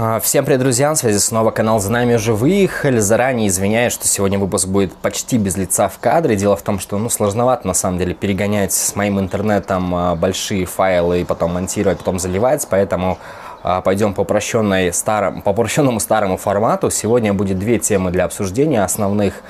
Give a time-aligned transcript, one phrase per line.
[0.00, 0.90] А, всем привет, друзья!
[0.90, 3.00] На связи снова канал «За нами уже выехали».
[3.00, 6.36] Заранее извиняюсь, что сегодня выпуск будет почти без лица в кадре.
[6.36, 10.66] Дело в том, что ну, сложновато на самом деле перегонять с моим интернетом а, большие
[10.66, 13.18] файлы и потом монтировать, потом заливать, поэтому
[13.64, 16.92] а, пойдем по, упрощенной старом, по упрощенному старому формату.
[16.92, 19.42] Сегодня будет две темы для обсуждения основных.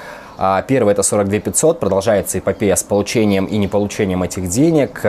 [0.67, 5.05] Первый это 42 500, продолжается эпопея с получением и неполучением этих денег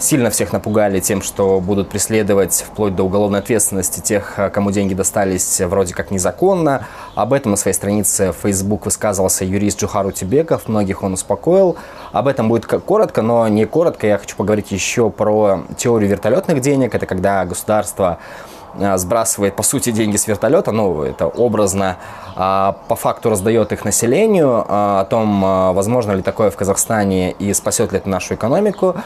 [0.00, 4.94] сильно всех напугали тем, что будут преследовать вплоть до уголовной ответственности тех, э, кому деньги
[4.94, 6.86] достались вроде как незаконно.
[7.14, 11.76] Об этом на своей странице Facebook высказывался юрист Джухару Тибеков, многих он успокоил.
[12.12, 14.06] Об этом будет коротко, но не коротко.
[14.06, 16.94] Я хочу поговорить еще про теорию вертолетных денег.
[16.94, 18.18] Это когда государство
[18.78, 21.98] э, сбрасывает, по сути, деньги с вертолета, ну, это образно,
[22.36, 27.52] а по факту раздает их населению, а о том, возможно ли такое в Казахстане и
[27.52, 28.96] спасет ли это нашу экономику.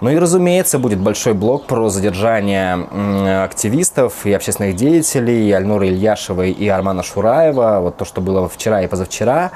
[0.00, 6.68] Ну и, разумеется, будет большой блок про задержание активистов и общественных деятелей Альнуры Ильяшевой и
[6.68, 7.80] Армана Шураева.
[7.80, 9.50] Вот то, что было вчера и позавчера.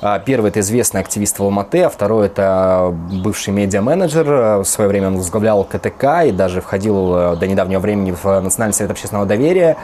[0.00, 4.58] А, первый– это известный активист в Алматы, а второй– это бывший медиа-менеджер.
[4.58, 8.74] В свое время он возглавлял КТК и даже входил э, до недавнего времени в Национальный
[8.74, 9.76] совет общественного доверия.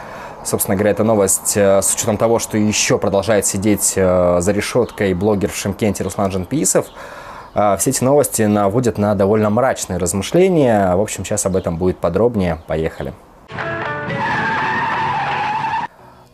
[0.45, 5.15] Собственно говоря, эта новость э, с учетом того, что еще продолжает сидеть э, за решеткой
[5.15, 6.87] блогер в Шимкенте Руслан Жанписов.
[7.55, 10.94] А, все эти новости наводят на довольно мрачные размышления.
[10.97, 12.58] В общем, сейчас об этом будет подробнее.
[12.66, 13.14] Поехали.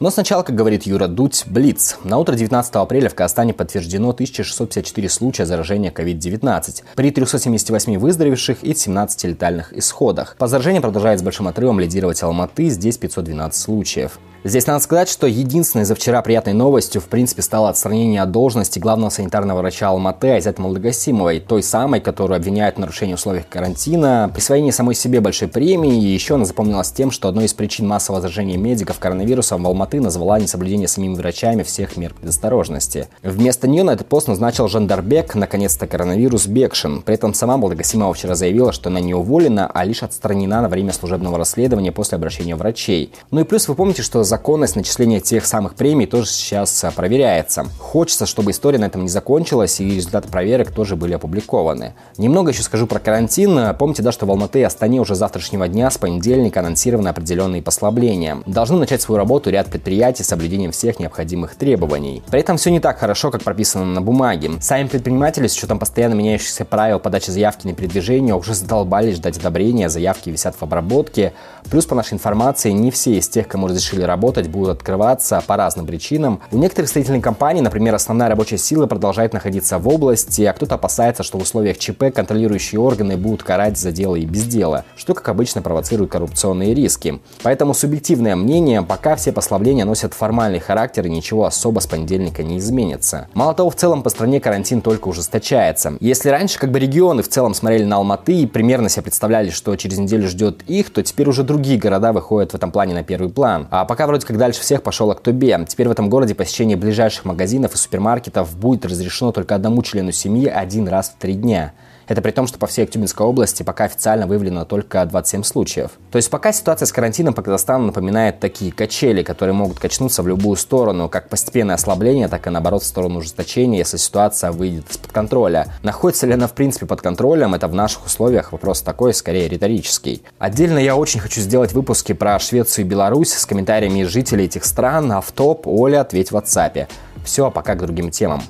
[0.01, 1.99] Но сначала, как говорит Юра Дудь, Блиц.
[2.05, 8.75] На утро 19 апреля в Казахстане подтверждено 1654 случая заражения COVID-19, при 378 выздоровевших и
[8.75, 10.37] 17 летальных исходах.
[10.39, 14.19] По заражению продолжает с большим отрывом лидировать Алматы, здесь 512 случаев.
[14.43, 18.79] Здесь надо сказать, что единственной за вчера приятной новостью, в принципе, стало отстранение от должности
[18.79, 24.71] главного санитарного врача Алматы Айзат Молдогасимовой, той самой, которую обвиняют в нарушении условий карантина, присвоении
[24.71, 28.57] самой себе большой премии, и еще она запомнилась тем, что одной из причин массового заражения
[28.57, 33.09] медиков коронавирусом в Алматы назвала несоблюдение самими врачами всех мер предосторожности.
[33.23, 37.03] Вместо нее на этот пост назначил Жандарбек, наконец-то коронавирус Бекшин.
[37.03, 40.95] При этом сама Молдогасимова вчера заявила, что она не уволена, а лишь отстранена на время
[40.95, 43.13] служебного расследования после обращения врачей.
[43.31, 47.67] Ну и плюс вы помните, что законность начисления тех самых премий тоже сейчас а, проверяется.
[47.79, 51.95] Хочется, чтобы история на этом не закончилась и результаты проверок тоже были опубликованы.
[52.17, 53.75] Немного еще скажу про карантин.
[53.77, 58.39] Помните, да, что в Алматы и Астане уже завтрашнего дня с понедельника анонсированы определенные послабления.
[58.47, 62.23] Должны начать свою работу ряд предприятий с соблюдением всех необходимых требований.
[62.31, 64.53] При этом все не так хорошо, как прописано на бумаге.
[64.61, 69.89] Сами предприниматели с учетом постоянно меняющихся правил подачи заявки на передвижение уже задолбались ждать одобрения,
[69.89, 71.33] заявки висят в обработке.
[71.69, 75.57] Плюс, по нашей информации, не все из тех, кому разрешили работать, работать, будут открываться по
[75.57, 76.41] разным причинам.
[76.53, 81.23] У некоторых строительных компаний, например, основная рабочая сила продолжает находиться в области, а кто-то опасается,
[81.23, 85.31] что в условиях ЧП контролирующие органы будут карать за дело и без дела, что, как
[85.31, 87.19] обычно, провоцирует коррупционные риски.
[87.43, 92.59] Поэтому субъективное мнение, пока все послабления носят формальный характер и ничего особо с понедельника не
[92.59, 93.29] изменится.
[93.33, 95.95] Мало того, в целом по стране карантин только ужесточается.
[96.01, 99.75] Если раньше как бы регионы в целом смотрели на Алматы и примерно себе представляли, что
[99.77, 103.31] через неделю ждет их, то теперь уже другие города выходят в этом плане на первый
[103.31, 103.67] план.
[103.71, 105.65] А пока вроде как дальше всех пошел Актубе.
[105.69, 110.47] Теперь в этом городе посещение ближайших магазинов и супермаркетов будет разрешено только одному члену семьи
[110.47, 111.73] один раз в три дня.
[112.11, 115.93] Это при том, что по всей Актюбинской области пока официально выявлено только 27 случаев.
[116.11, 120.27] То есть пока ситуация с карантином по Казахстану напоминает такие качели, которые могут качнуться в
[120.27, 125.13] любую сторону, как постепенное ослабление, так и наоборот в сторону ужесточения, если ситуация выйдет из-под
[125.13, 125.69] контроля.
[125.85, 130.25] Находится ли она в принципе под контролем, это в наших условиях вопрос такой, скорее риторический.
[130.41, 135.13] Отдельно я очень хочу сделать выпуски про Швецию и Беларусь с комментариями жителей этих стран,
[135.13, 136.89] а в топ Оля ответь в WhatsApp.
[137.25, 138.43] Все, пока к другим темам.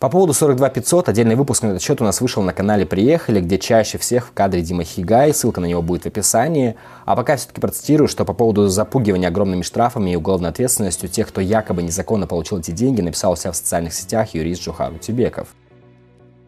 [0.00, 3.40] По поводу 42 500 отдельный выпуск на этот счет у нас вышел на канале «Приехали»,
[3.40, 6.74] где чаще всех в кадре Дима Хигай, ссылка на него будет в описании.
[7.04, 11.40] А пока все-таки процитирую, что по поводу запугивания огромными штрафами и уголовной ответственностью тех, кто
[11.40, 15.48] якобы незаконно получил эти деньги, написал у себя в социальных сетях юрист Джухару Тибеков.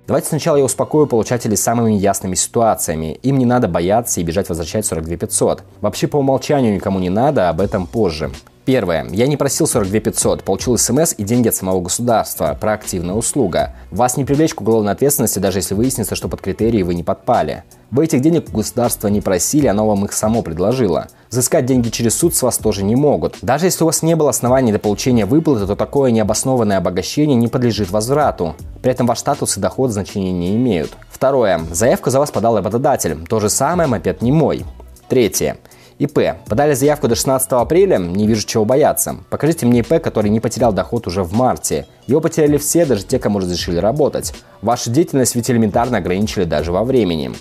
[0.06, 3.18] Давайте сначала я успокою получателей самыми ясными ситуациями.
[3.22, 5.64] Им не надо бояться и бежать возвращать 42 500.
[5.80, 8.30] Вообще по умолчанию никому не надо, об этом позже.
[8.66, 9.06] Первое.
[9.12, 12.58] Я не просил 42 500, получил смс и деньги от самого государства.
[12.60, 13.76] Проактивная услуга.
[13.92, 17.62] Вас не привлечь к уголовной ответственности, даже если выяснится, что под критерии вы не подпали.
[17.92, 21.06] Вы этих денег у государства не просили, оно вам их само предложило.
[21.30, 23.36] Взыскать деньги через суд с вас тоже не могут.
[23.40, 27.46] Даже если у вас не было оснований для получения выплаты, то такое необоснованное обогащение не
[27.46, 28.56] подлежит возврату.
[28.82, 30.90] При этом ваш статус и доход значения не имеют.
[31.08, 31.60] Второе.
[31.70, 33.16] Заявку за вас подал работодатель.
[33.28, 34.64] То же самое, мопед не мой.
[35.08, 35.56] Третье.
[35.98, 36.18] ИП.
[36.46, 39.16] Подали заявку до 16 апреля, не вижу чего бояться.
[39.30, 41.86] Покажите мне ИП, который не потерял доход уже в марте.
[42.06, 44.34] Его потеряли все, даже те, кому разрешили работать.
[44.60, 47.32] Вашу деятельность ведь элементарно ограничили даже во времени.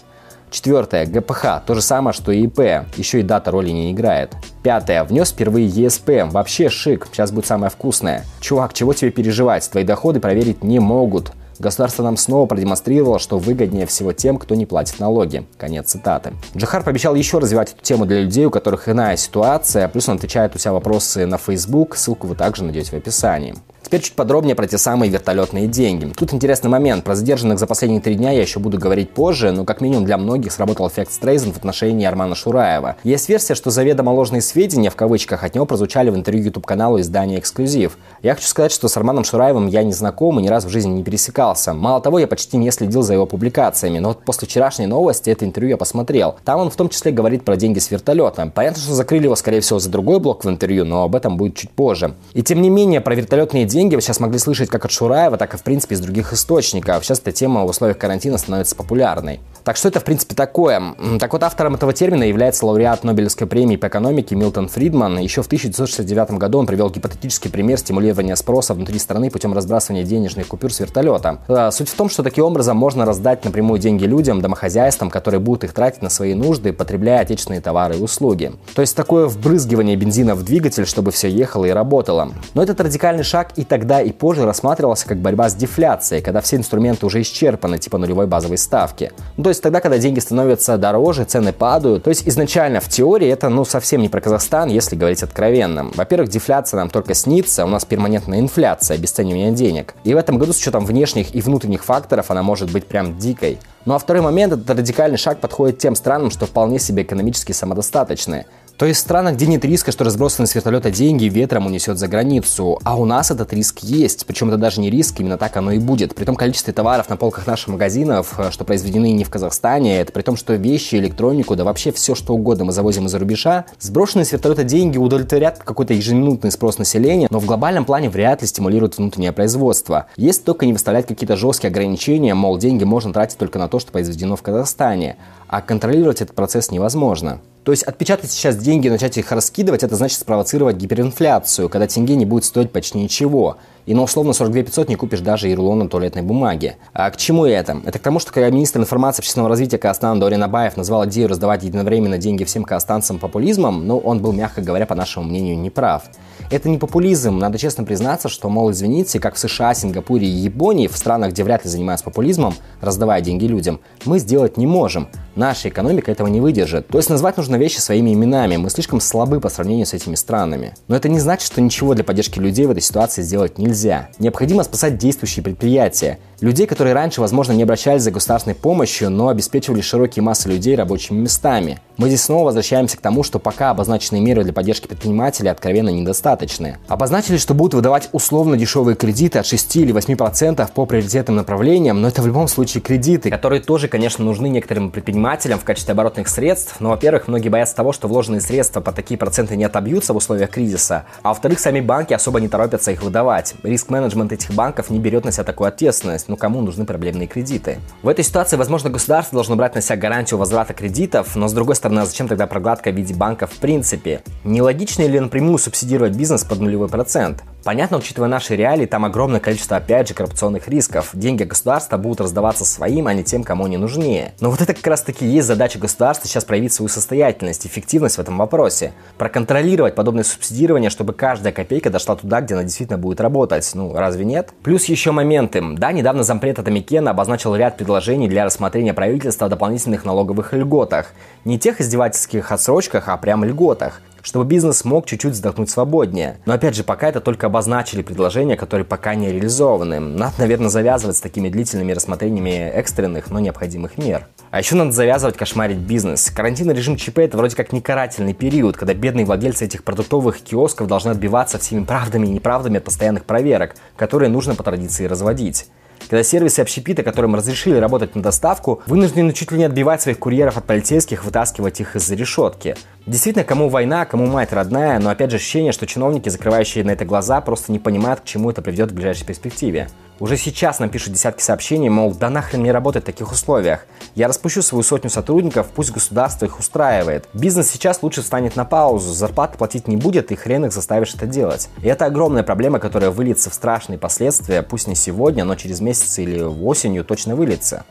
[0.51, 1.05] Четвертое.
[1.05, 1.65] ГПХ.
[1.65, 2.87] То же самое, что и ИП.
[2.95, 4.33] Еще и дата роли не играет.
[4.63, 5.03] Пятое.
[5.03, 6.09] Внес впервые ЕСП.
[6.31, 7.07] Вообще шик.
[7.11, 8.23] Сейчас будет самое вкусное.
[8.39, 9.69] Чувак, чего тебе переживать?
[9.69, 11.31] Твои доходы проверить не могут.
[11.59, 15.45] Государство нам снова продемонстрировало, что выгоднее всего тем, кто не платит налоги.
[15.57, 16.33] Конец цитаты.
[16.55, 20.55] Джахар пообещал еще развивать эту тему для людей, у которых иная ситуация, плюс он отвечает
[20.55, 23.55] у себя вопросы на Facebook, ссылку вы также найдете в описании.
[23.85, 26.11] Теперь чуть подробнее про те самые вертолетные деньги.
[26.17, 27.03] Тут интересный момент.
[27.03, 30.17] Про задержанных за последние три дня я еще буду говорить позже, но как минимум для
[30.17, 32.95] многих сработал эффект Стрейзен в отношении Армана Шураева.
[33.03, 37.37] Есть версия, что заведомо ложные сведения, в кавычках, от него прозвучали в интервью YouTube-каналу издания
[37.37, 37.99] «Эксклюзив».
[38.23, 40.91] Я хочу сказать, что с Арманом Шураевым я не знаком и ни разу в жизни
[40.91, 41.75] не пересекался.
[41.75, 45.45] Мало того, я почти не следил за его публикациями, но вот после вчерашней новости это
[45.45, 46.37] интервью я посмотрел.
[46.43, 48.51] Там он в том числе говорит про деньги с вертолета.
[48.55, 51.55] Понятно, что закрыли его, скорее всего, за другой блок в интервью, но об этом будет
[51.55, 52.15] чуть позже.
[52.33, 55.53] И тем не менее, про вертолетные деньги вы сейчас могли слышать как от Шураева, так
[55.53, 57.05] и, в принципе, из других источников.
[57.05, 59.39] Сейчас эта тема в условиях карантина становится популярной.
[59.65, 60.93] Так что это, в принципе, такое?
[61.19, 65.17] Так вот, автором этого термина является лауреат Нобелевской премии по экономике Милтон Фридман.
[65.17, 70.47] Еще в 1969 году он привел гипотетический пример стимулирования спроса внутри страны путем разбрасывания денежных
[70.47, 71.39] купюр с вертолета.
[71.47, 75.63] Э, суть в том, что таким образом можно раздать напрямую деньги людям, домохозяйствам, которые будут
[75.63, 78.53] их тратить на свои нужды, потребляя отечественные товары и услуги.
[78.75, 82.33] То есть такое вбрызгивание бензина в двигатель, чтобы все ехало и работало.
[82.53, 86.57] Но этот радикальный шаг и тогда, и позже рассматривался как борьба с дефляцией, когда все
[86.57, 89.11] инструменты уже исчерпаны, типа нулевой базовой ставки.
[89.37, 92.03] Ну, то есть тогда, когда деньги становятся дороже, цены падают.
[92.03, 95.89] То есть изначально в теории это ну совсем не про Казахстан, если говорить откровенно.
[95.95, 99.95] Во-первых, дефляция нам только снится, у нас перманентная инфляция, обесценивание денег.
[100.03, 103.57] И в этом году с учетом внешних и внутренних факторов она может быть прям дикой.
[103.85, 108.45] Ну а второй момент, этот радикальный шаг подходит тем странам, что вполне себе экономически самодостаточные.
[108.77, 112.09] То есть в странах, где нет риска, что разбросанные с вертолета деньги ветром унесет за
[112.09, 112.77] границу.
[112.83, 114.25] А у нас этот риск есть.
[114.25, 116.13] Причем это даже не риск, именно так оно и будет.
[116.13, 120.11] При том количестве товаров на полках наших магазинов, э, что произведены не в Казахстане, это
[120.11, 124.25] при том, что вещи, электронику, да вообще все что угодно мы завозим из-за рубежа, сброшенные
[124.25, 128.97] с вертолета деньги удовлетворят какой-то ежеминутный спрос населения, но в глобальном плане вряд ли стимулируют
[128.97, 130.07] внутреннее производство.
[130.17, 133.93] Если только не выставлять какие-то жесткие ограничения, мол, деньги можно тратить только на то, что
[133.93, 135.15] произведено в Казахстане,
[135.47, 137.41] а контролировать этот процесс невозможно.
[137.63, 142.15] То есть отпечатать сейчас деньги и начать их раскидывать, это значит спровоцировать гиперинфляцию, когда тенге
[142.15, 143.57] не будет стоить почти ничего.
[143.85, 146.75] И на условно 42 500 не купишь даже и рулона туалетной бумаги.
[146.93, 147.81] А к чему это?
[147.85, 151.63] Это к тому, что когда министр информации общественного развития Казахстана Дорин Абаев назвал идею раздавать
[151.63, 156.03] единовременно деньги всем казахстанцам популизмом, ну, он был, мягко говоря, по нашему мнению, неправ.
[156.51, 160.87] Это не популизм, надо честно признаться, что, мол, извините, как в США, Сингапуре и Японии,
[160.87, 165.07] в странах, где вряд ли занимаются популизмом, раздавая деньги людям, мы сделать не можем.
[165.35, 166.87] Наша экономика этого не выдержит.
[166.87, 168.57] То есть назвать нужно вещи своими именами.
[168.57, 170.75] Мы слишком слабы по сравнению с этими странами.
[170.87, 173.74] Но это не значит, что ничего для поддержки людей в этой ситуации сделать нельзя.
[174.19, 176.19] Необходимо спасать действующие предприятия.
[176.41, 181.17] Людей, которые раньше, возможно, не обращались за государственной помощью, но обеспечивали широкие массы людей рабочими
[181.17, 181.79] местами.
[181.97, 186.77] Мы здесь снова возвращаемся к тому, что пока обозначенные меры для поддержки предпринимателей откровенно недостаточны.
[186.89, 192.09] Обозначили, что будут выдавать условно дешевые кредиты от 6 или 8% по приоритетным направлениям, но
[192.09, 196.75] это в любом случае кредиты, которые тоже, конечно, нужны некоторым предпринимателям в качестве оборотных средств.
[196.81, 200.49] Но, во-первых, многие боятся того, что вложенные средства по такие проценты не отобьются в условиях
[200.49, 203.55] кризиса, а во-вторых, сами банки особо не торопятся их выдавать.
[203.65, 207.79] Риск-менеджмент этих банков не берет на себя такую ответственность, ну кому нужны проблемные кредиты.
[208.01, 211.75] В этой ситуации, возможно, государство должно брать на себя гарантию возврата кредитов, но с другой
[211.75, 214.21] стороны, а зачем тогда прогладка в виде банка в принципе?
[214.43, 217.43] Нелогично ли напрямую субсидировать бизнес под нулевой процент?
[217.65, 221.09] Понятно, учитывая наши реалии, там огромное количество, опять же, коррупционных рисков.
[221.13, 224.35] Деньги государства будут раздаваться своим, а не тем, кому они нужнее.
[224.39, 228.19] Но вот это как раз таки есть задача государства сейчас проявить свою состоятельность, эффективность в
[228.19, 228.93] этом вопросе.
[229.17, 233.67] Проконтролировать подобное субсидирование, чтобы каждая копейка дошла туда, где она действительно будет работать.
[233.73, 234.53] Ну, разве нет?
[234.61, 235.63] Плюс еще моменты.
[235.75, 241.13] Да, недавно зампред Атамикена обозначил ряд предложений для рассмотрения правительства о дополнительных налоговых льготах.
[241.45, 246.39] Не тех издевательских отсрочках, а прям льготах чтобы бизнес мог чуть-чуть вздохнуть свободнее.
[246.45, 249.99] Но опять же, пока это только обозначили предложения, которые пока не реализованы.
[249.99, 254.27] Надо, наверное, завязывать с такими длительными рассмотрениями экстренных, но необходимых мер.
[254.49, 256.31] А еще надо завязывать кошмарить бизнес.
[256.31, 260.87] Карантинный режим ЧП это вроде как не карательный период, когда бедные владельцы этих продуктовых киосков
[260.87, 265.67] должны отбиваться всеми правдами и неправдами от постоянных проверок, которые нужно по традиции разводить
[266.07, 270.57] когда сервисы общепита, которым разрешили работать на доставку, вынуждены чуть ли не отбивать своих курьеров
[270.57, 272.75] от полицейских, вытаскивать их из-за решетки.
[273.05, 277.05] Действительно, кому война, кому мать родная, но опять же ощущение, что чиновники, закрывающие на это
[277.05, 279.89] глаза, просто не понимают, к чему это приведет в ближайшей перспективе.
[280.19, 283.85] Уже сейчас нам пишут десятки сообщений, мол, да нахрен мне работать в таких условиях.
[284.15, 287.27] Я распущу свою сотню сотрудников, пусть государство их устраивает.
[287.33, 291.25] Бизнес сейчас лучше встанет на паузу, зарплаты платить не будет, и хрен их заставишь это
[291.25, 291.67] делать.
[291.83, 296.17] И это огромная проблема, которая выльется в страшные последствия, пусть не сегодня, но через месяц
[296.19, 297.83] или осенью точно выльется.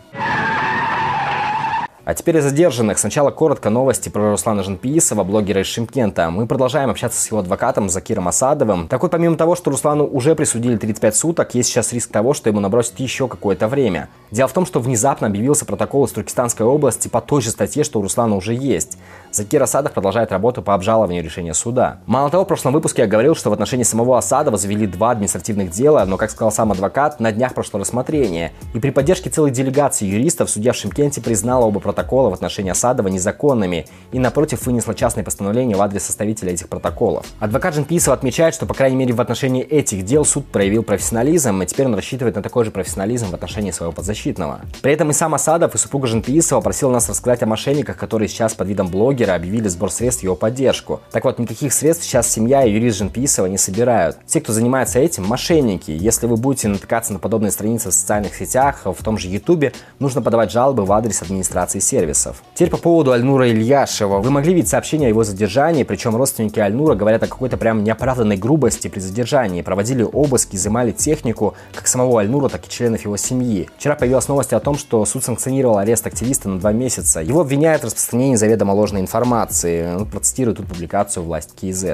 [2.06, 2.98] А теперь о задержанных.
[2.98, 6.28] Сначала коротко новости про Руслана Жанпиисова, блогера из Шимкента.
[6.28, 8.88] Мы продолжаем общаться с его адвокатом Закиром Асадовым.
[8.88, 12.50] Так вот, помимо того, что Руслану уже присудили 35 суток, есть сейчас риск того, что
[12.50, 14.10] ему набросят еще какое-то время.
[14.30, 18.00] Дело в том, что внезапно объявился протокол из Туркестанской области по той же статье, что
[18.00, 18.98] у Руслана уже есть.
[19.32, 22.00] Закир Асадов продолжает работу по обжалованию решения суда.
[22.04, 25.70] Мало того, в прошлом выпуске я говорил, что в отношении самого Асадова завели два административных
[25.70, 28.52] дела, но, как сказал сам адвокат, на днях прошло рассмотрение.
[28.74, 33.08] И при поддержке целой делегации юристов судья в Шимкенте признала оба протокола в отношении Асадова
[33.08, 37.26] незаконными и, напротив, вынесла частное постановление в адрес составителя этих протоколов.
[37.40, 41.66] Адвокат Джинписов отмечает, что, по крайней мере, в отношении этих дел суд проявил профессионализм, и
[41.66, 44.60] теперь он рассчитывает на такой же профессионализм в отношении своего подзащитного.
[44.82, 48.54] При этом и сам Асадов, и супруга Женпиисова просил нас рассказать о мошенниках, которые сейчас
[48.54, 51.00] под видом блогера объявили сбор средств в его поддержку.
[51.10, 54.18] Так вот, никаких средств сейчас семья и юрист Женпиисова не собирают.
[54.26, 55.90] Те, кто занимается этим, мошенники.
[55.90, 60.22] Если вы будете натыкаться на подобные страницы в социальных сетях, в том же Ютубе, нужно
[60.22, 62.42] подавать жалобы в адрес администрации сервисов.
[62.54, 64.18] Теперь по поводу Альнура Ильяшева.
[64.18, 68.36] Вы могли видеть сообщение о его задержании, причем родственники Альнура говорят о какой-то прям неоправданной
[68.36, 69.62] грубости при задержании.
[69.62, 73.68] Проводили обыски, изымали технику, как самого Альнура, так и членов его семьи.
[73.76, 77.20] Вчера появилась новость о том, что суд санкционировал арест активиста на два месяца.
[77.20, 79.94] Его обвиняют в распространении заведомо ложной информации.
[79.96, 81.84] Ну, процитирую тут публикацию «Власть КИЗ».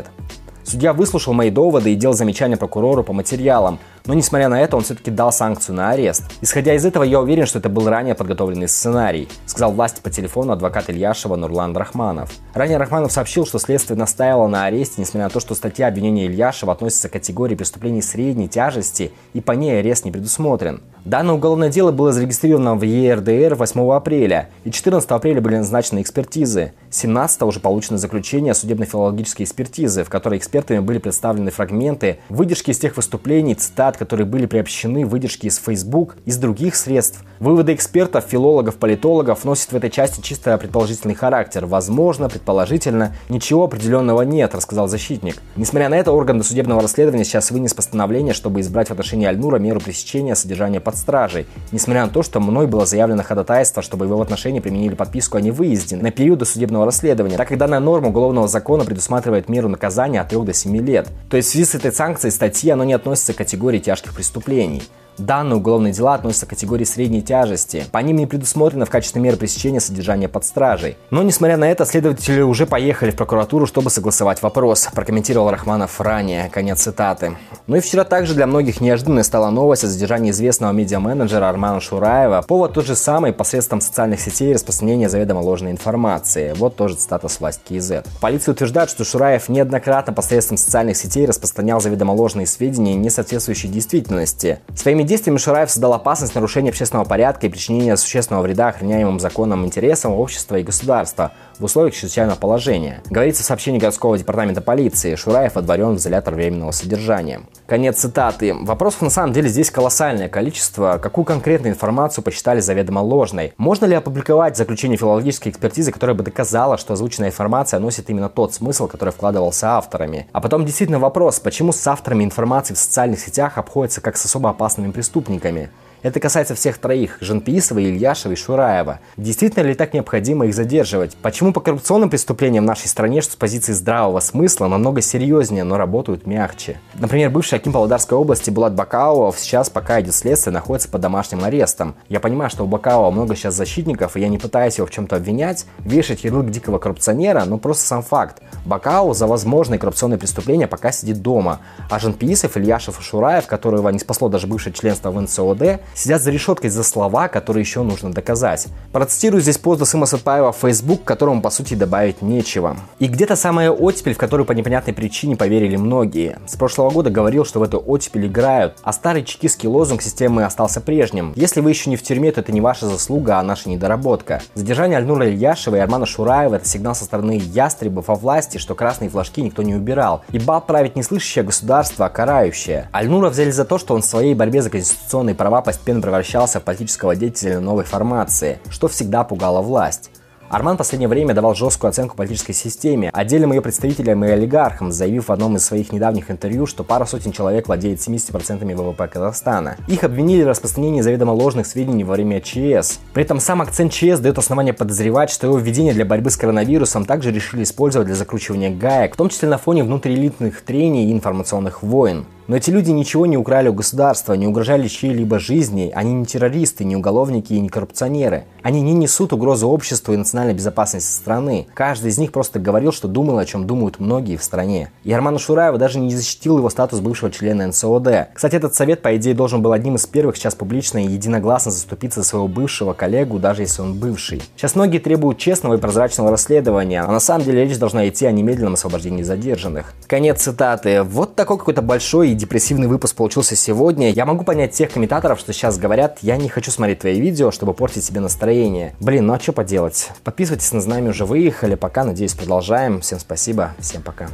[0.70, 4.84] Судья выслушал мои доводы и делал замечания прокурору по материалам, но несмотря на это он
[4.84, 6.22] все-таки дал санкцию на арест.
[6.42, 10.52] Исходя из этого, я уверен, что это был ранее подготовленный сценарий, сказал власти по телефону
[10.52, 12.30] адвокат Ильяшева Нурлан Рахманов.
[12.54, 16.72] Ранее Рахманов сообщил, что следствие настаивало на аресте, несмотря на то, что статья обвинения Ильяшева
[16.72, 20.82] относится к категории преступлений средней тяжести и по ней арест не предусмотрен.
[21.04, 26.74] Данное уголовное дело было зарегистрировано в ЕРДР 8 апреля, и 14 апреля были назначены экспертизы.
[26.90, 32.96] 17 уже получено заключение судебно-филологической экспертизы, в которой экспертами были представлены фрагменты, выдержки из тех
[32.96, 37.24] выступлений, цитат, которые были приобщены, выдержки из Facebook, из других средств.
[37.38, 41.64] Выводы экспертов, филологов, политологов носят в этой части чисто предположительный характер.
[41.64, 45.36] Возможно, предположительно, ничего определенного нет, рассказал защитник.
[45.56, 49.80] Несмотря на это, орган досудебного расследования сейчас вынес постановление, чтобы избрать в отношении Альнура меру
[49.80, 54.22] пресечения содержания под стражей, несмотря на то, что мной было заявлено ходатайство, чтобы его в
[54.22, 58.84] отношении применили подписку о невыезде на период досудебного расследования, так как данная норма уголовного закона
[58.84, 61.08] предусматривает меру наказания от 3 до 7 лет.
[61.30, 64.82] То есть в связи с этой санкцией статьи оно не относится к категории тяжких преступлений.
[65.20, 67.84] Данные уголовные дела относятся к категории средней тяжести.
[67.92, 70.96] По ним не предусмотрено в качестве меры пресечения содержания под стражей.
[71.10, 76.48] Но, несмотря на это, следователи уже поехали в прокуратуру, чтобы согласовать вопрос, прокомментировал Рахманов ранее.
[76.48, 77.36] Конец цитаты.
[77.66, 82.42] Ну и вчера также для многих неожиданной стала новость о задержании известного медиа-менеджера Армана Шураева.
[82.48, 86.54] Повод тот же самый посредством социальных сетей распространения заведомо ложной информации.
[86.56, 87.92] Вот тоже цитата с власть КИЗ.
[88.22, 94.60] Полиция утверждает, что Шураев неоднократно посредством социальных сетей распространял заведомо ложные сведения, не соответствующие действительности.
[94.74, 100.12] Своими действиями Шураев создал опасность нарушения общественного порядка и причинения существенного вреда охраняемым законом интересам
[100.12, 103.02] общества и государства в условиях чрезвычайного положения.
[103.10, 105.14] Говорится в сообщении городского департамента полиции.
[105.14, 107.42] Шураев отворен в изолятор временного содержания.
[107.66, 108.54] Конец цитаты.
[108.54, 110.98] Вопросов на самом деле здесь колоссальное количество.
[111.00, 113.52] Какую конкретную информацию посчитали заведомо ложной?
[113.58, 118.54] Можно ли опубликовать заключение филологической экспертизы, которая бы доказала, что озвученная информация носит именно тот
[118.54, 120.26] смысл, который вкладывался авторами?
[120.32, 124.50] А потом действительно вопрос, почему с авторами информации в социальных сетях обходятся как с особо
[124.50, 125.70] опасными преступниками.
[126.02, 129.00] Это касается всех троих– Жанпиисова, Ильяшева и Шураева.
[129.18, 131.14] Действительно ли так необходимо их задерживать?
[131.16, 135.76] Почему по коррупционным преступлениям в нашей стране, что с позиции здравого смысла, намного серьезнее, но
[135.76, 136.80] работают мягче?
[136.94, 141.94] Например, бывший Аким Павлодарской области Булат Бакаова сейчас, пока идет следствие, находится под домашним арестом.
[142.08, 145.16] Я понимаю, что у Бакаова много сейчас защитников, и я не пытаюсь его в чем-то
[145.16, 148.42] обвинять, вешать ярлык дикого коррупционера, но просто сам факт.
[148.64, 153.98] Бакау за возможные коррупционные преступления пока сидит дома, а Жанпиисов, Ильяшев и Шураев, которого не
[153.98, 158.68] спасло даже бывшее членство в НСОД, сидят за решеткой за слова, которые еще нужно доказать.
[158.92, 162.76] Процитирую здесь пост Досыма Сатпаева в Facebook, которому по сути добавить нечего.
[162.98, 166.38] И где-то самая оттепель, в которую по непонятной причине поверили многие.
[166.46, 170.80] С прошлого года говорил, что в эту оттепель играют, а старый чекистский лозунг системы остался
[170.80, 171.32] прежним.
[171.36, 174.42] Если вы еще не в тюрьме, то это не ваша заслуга, а наша недоработка.
[174.54, 179.10] Задержание Альнура Ильяшева и Армана Шураева– это сигнал со стороны ястребов во власти, что красные
[179.10, 180.22] флажки никто не убирал.
[180.30, 182.88] Ибо править не слышащее государство, а карающее.
[182.92, 186.64] Альнура взяли за то, что он в своей борьбе за конституционные права постепенно превращался в
[186.64, 190.10] политического деятеля новой формации, что всегда пугало власть.
[190.50, 195.28] Арман в последнее время давал жесткую оценку политической системе, отдельным ее представителям и олигархам, заявив
[195.28, 199.76] в одном из своих недавних интервью, что пара сотен человек владеет 70% ВВП Казахстана.
[199.86, 202.98] Их обвинили в распространении заведомо ложных сведений во время ЧС.
[203.14, 207.06] При этом сам акцент ЧС дает основание подозревать, что его введение для борьбы с коронавирусом
[207.06, 211.82] также решили использовать для закручивания гаек, в том числе на фоне внутриэлитных трений и информационных
[211.84, 212.26] войн.
[212.50, 216.82] Но эти люди ничего не украли у государства, не угрожали чьей-либо жизни, они не террористы,
[216.82, 218.42] не уголовники и не коррупционеры.
[218.64, 221.68] Они не несут угрозы обществу и национальной безопасности страны.
[221.74, 224.90] Каждый из них просто говорил, что думал, о чем думают многие в стране.
[225.04, 228.30] И Арману Шураева даже не защитил его статус бывшего члена НСОД.
[228.34, 232.22] Кстати, этот совет, по идее, должен был одним из первых сейчас публично и единогласно заступиться
[232.22, 234.42] за своего бывшего коллегу, даже если он бывший.
[234.56, 238.32] Сейчас многие требуют честного и прозрачного расследования, а на самом деле речь должна идти о
[238.32, 239.94] немедленном освобождении задержанных.
[240.08, 241.04] Конец цитаты.
[241.04, 244.10] Вот такой какой-то большой и депрессивный выпуск получился сегодня.
[244.10, 247.74] Я могу понять тех комментаторов, что сейчас говорят, я не хочу смотреть твои видео, чтобы
[247.74, 248.96] портить себе настроение.
[248.98, 250.10] Блин, ну а что поделать?
[250.24, 251.74] Подписывайтесь на знамя уже выехали.
[251.74, 253.00] Пока, надеюсь, продолжаем.
[253.00, 254.28] Всем спасибо, всем пока.